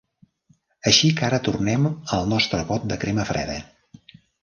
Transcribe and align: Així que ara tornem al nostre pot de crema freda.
Així 0.91 1.11
que 1.19 1.27
ara 1.27 1.39
tornem 1.49 1.87
al 2.17 2.27
nostre 2.35 2.65
pot 2.73 2.91
de 2.93 3.01
crema 3.07 3.31
freda. 3.33 3.63